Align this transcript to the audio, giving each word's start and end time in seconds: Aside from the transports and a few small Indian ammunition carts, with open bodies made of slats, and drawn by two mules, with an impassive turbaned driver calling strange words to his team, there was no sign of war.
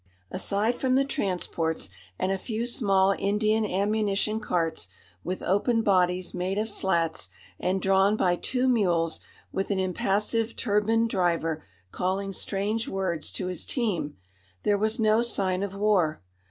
Aside 0.31 0.75
from 0.77 0.95
the 0.95 1.05
transports 1.05 1.89
and 2.17 2.31
a 2.31 2.37
few 2.39 2.65
small 2.65 3.13
Indian 3.19 3.63
ammunition 3.63 4.39
carts, 4.39 4.89
with 5.23 5.43
open 5.43 5.83
bodies 5.83 6.33
made 6.33 6.57
of 6.57 6.69
slats, 6.71 7.29
and 7.59 7.79
drawn 7.83 8.15
by 8.15 8.35
two 8.35 8.67
mules, 8.67 9.19
with 9.51 9.69
an 9.69 9.79
impassive 9.79 10.55
turbaned 10.55 11.09
driver 11.11 11.63
calling 11.91 12.33
strange 12.33 12.87
words 12.87 13.31
to 13.33 13.45
his 13.45 13.63
team, 13.63 14.17
there 14.63 14.75
was 14.75 14.99
no 14.99 15.21
sign 15.21 15.61
of 15.61 15.75
war. 15.75 16.23